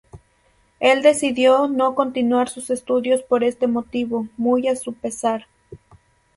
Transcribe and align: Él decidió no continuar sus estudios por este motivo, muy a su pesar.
Él 0.79 1.03
decidió 1.03 1.67
no 1.67 1.93
continuar 1.93 2.49
sus 2.49 2.71
estudios 2.71 3.21
por 3.21 3.43
este 3.43 3.67
motivo, 3.67 4.27
muy 4.35 4.67
a 4.67 4.75
su 4.75 4.95
pesar. 4.95 5.45